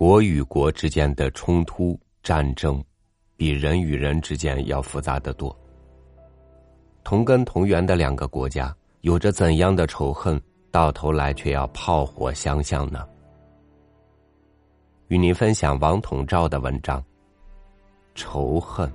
[0.00, 2.82] 国与国之间的冲突战争，
[3.36, 5.54] 比人与人之间要复杂的多。
[7.04, 10.40] 同根同源的两个国家，有着怎样的仇恨，
[10.70, 13.06] 到头来却要炮火相向呢？
[15.08, 16.98] 与您分享王统照的文章
[18.14, 18.88] 《仇恨》。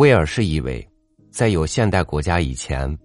[0.00, 0.88] 威尔士以为，
[1.30, 2.98] 在有现代国家以前，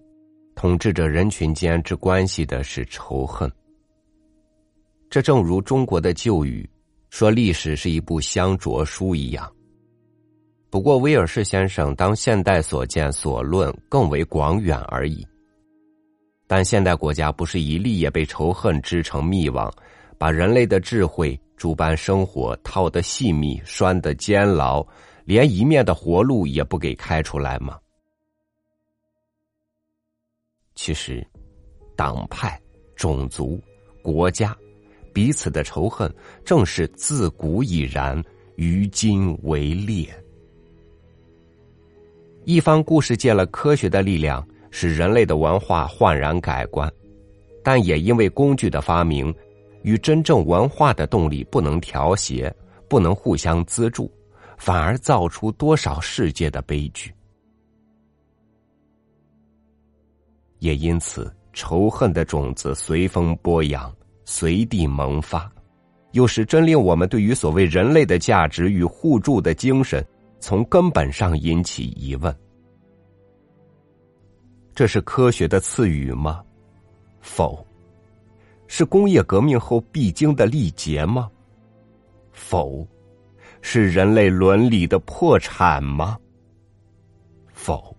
[0.54, 3.52] 统治着人群间之关系的是仇恨。
[5.10, 6.66] 这正如中国的旧语
[7.10, 9.46] 说：“历史是一部香拙书”一样。
[10.70, 15.22] 不过，威尔士先生当现代所见所论更为广远而已。
[16.46, 19.70] 但现代国家不是一粒也被仇恨织成密网，
[20.16, 24.82] 把人类的智慧、诸般生活套得细密、拴得坚牢。
[25.26, 27.78] 连一面的活路也不给开出来吗？
[30.76, 31.26] 其实，
[31.96, 32.60] 党派、
[32.94, 33.60] 种族、
[34.02, 34.56] 国家
[35.12, 38.22] 彼此的仇恨，正是自古已然，
[38.54, 40.06] 于今为烈。
[42.44, 46.88] 一方故事借了科学的力量，使人类的文化焕然改观，
[47.64, 49.34] 但也因为工具的发明，
[49.82, 52.54] 与真正文化的动力不能调协，
[52.88, 54.08] 不能互相资助。
[54.56, 57.14] 反而造出多少世界的悲剧，
[60.58, 63.94] 也因此仇恨的种子随风播扬，
[64.24, 65.50] 随地萌发，
[66.12, 70.04] 又使真令我们对于所谓人类的价值与互助的精神，
[70.40, 72.34] 从根本上引起疑问：
[74.74, 76.42] 这是科学的赐予吗？
[77.20, 77.64] 否。
[78.68, 81.30] 是工业革命后必经的历劫吗？
[82.32, 82.84] 否。
[83.62, 86.16] 是人类伦理的破产吗？
[87.52, 87.96] 否，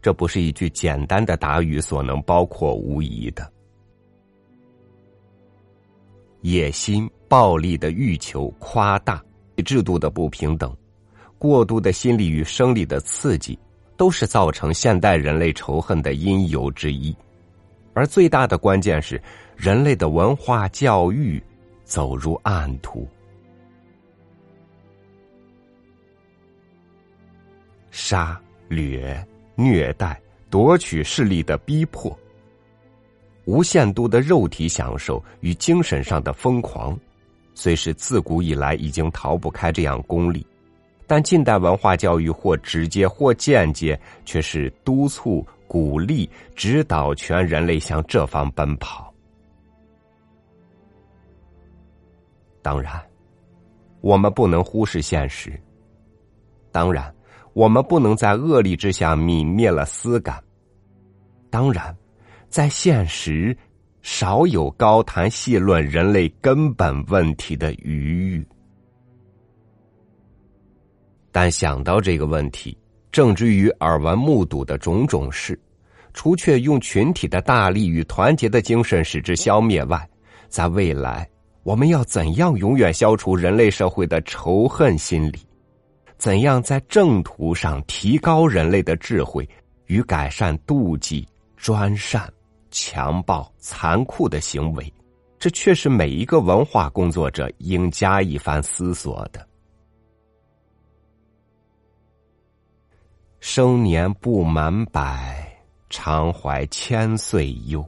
[0.00, 3.52] 这不是一句简单的答语所能包括无疑的。
[6.40, 9.22] 野心、暴力的欲求、夸大、
[9.64, 10.74] 制度的不平等、
[11.38, 13.58] 过度的心理与生理的刺激，
[13.96, 17.14] 都是造成现代人类仇恨的因由之一。
[17.94, 19.20] 而最大的关键是，
[19.56, 21.42] 人类的文化教育。
[21.86, 23.08] 走入暗途，
[27.92, 28.38] 杀
[28.68, 29.24] 掠、
[29.54, 30.20] 虐待、
[30.50, 32.14] 夺取势力的逼迫，
[33.44, 36.98] 无限度的肉体享受与精神上的疯狂，
[37.54, 40.44] 虽是自古以来已经逃不开这样功利，
[41.06, 49.14] 但近代文化教育或直接或间接，却是督促、鼓励、指导全人类向这方奔跑。
[52.66, 53.00] 当然，
[54.00, 55.52] 我们不能忽视现实。
[56.72, 57.14] 当然，
[57.52, 60.42] 我们不能在恶力之下泯灭了私感。
[61.48, 61.96] 当然，
[62.48, 63.56] 在现实
[64.02, 68.44] 少有高谈细论人类根本问题的余裕。
[71.30, 72.76] 但想到这个问题，
[73.12, 75.56] 正之于耳闻目睹的种种事，
[76.12, 80.04] 除却用群体的大力与团结的精神使之消灭外，
[80.48, 81.30] 在未来。
[81.66, 85.40] 我们要怎样永远消除人类社会的仇恨心理？
[86.16, 89.46] 怎样在正途上提高人类的智慧
[89.86, 92.32] 与改善妒忌、专善、
[92.70, 94.94] 强暴、残酷的行为？
[95.40, 99.44] 这却是每一个文化工作者应加一番思索的。
[103.40, 105.52] 生年不满百，
[105.90, 107.84] 常怀千岁忧。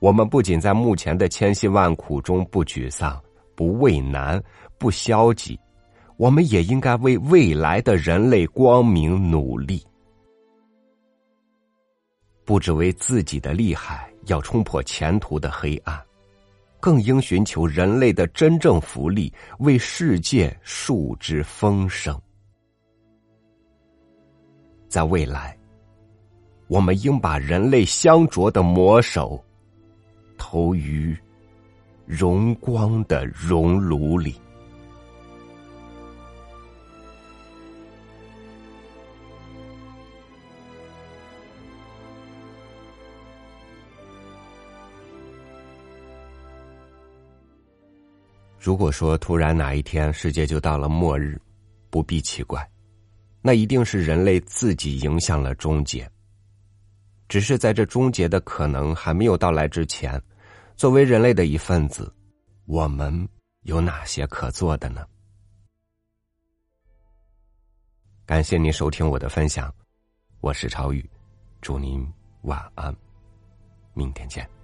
[0.00, 3.20] 我们不仅在目前的千辛万苦中不沮丧、
[3.56, 4.40] 不畏难、
[4.78, 5.58] 不消极，
[6.16, 9.84] 我们也应该为未来的人类光明努力。
[12.44, 16.00] 不只为自己的厉害要冲破前途的黑暗，
[16.78, 22.16] 更应寻求人类的真正福利，为世界树之丰盛。
[24.88, 25.58] 在未来，
[26.68, 29.44] 我们应把人类相着的魔手。
[30.38, 31.14] 投于
[32.06, 34.40] 荣光的熔炉里。
[48.58, 51.40] 如果说突然哪一天世界就到了末日，
[51.90, 52.68] 不必奇怪，
[53.40, 56.10] 那一定是人类自己影响了终结。
[57.28, 60.20] 只是在这终结的可能还没有到来之前
[60.76, 62.12] 作为人类的一份子
[62.64, 63.28] 我们
[63.62, 65.06] 有哪些可做的呢？
[68.24, 69.72] 感谢您收听我的分享
[70.40, 71.08] 我是朝宇
[71.60, 72.06] 祝您
[72.42, 72.94] 晚安
[73.94, 74.57] 明天见。